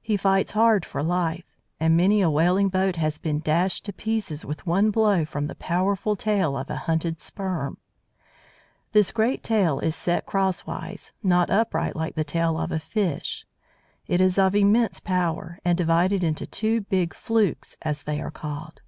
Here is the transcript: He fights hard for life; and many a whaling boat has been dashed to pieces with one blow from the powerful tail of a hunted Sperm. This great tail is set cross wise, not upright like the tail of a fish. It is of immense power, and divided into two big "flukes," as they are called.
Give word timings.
He 0.00 0.16
fights 0.16 0.52
hard 0.52 0.84
for 0.84 1.02
life; 1.02 1.58
and 1.80 1.96
many 1.96 2.22
a 2.22 2.30
whaling 2.30 2.68
boat 2.68 2.94
has 2.94 3.18
been 3.18 3.40
dashed 3.40 3.84
to 3.86 3.92
pieces 3.92 4.44
with 4.44 4.64
one 4.64 4.92
blow 4.92 5.24
from 5.24 5.48
the 5.48 5.56
powerful 5.56 6.14
tail 6.14 6.56
of 6.56 6.70
a 6.70 6.76
hunted 6.76 7.18
Sperm. 7.18 7.76
This 8.92 9.10
great 9.10 9.42
tail 9.42 9.80
is 9.80 9.96
set 9.96 10.24
cross 10.24 10.66
wise, 10.66 11.12
not 11.20 11.50
upright 11.50 11.96
like 11.96 12.14
the 12.14 12.22
tail 12.22 12.56
of 12.56 12.70
a 12.70 12.78
fish. 12.78 13.44
It 14.06 14.20
is 14.20 14.38
of 14.38 14.54
immense 14.54 15.00
power, 15.00 15.58
and 15.64 15.76
divided 15.76 16.22
into 16.22 16.46
two 16.46 16.82
big 16.82 17.12
"flukes," 17.12 17.76
as 17.82 18.04
they 18.04 18.20
are 18.20 18.30
called. 18.30 18.82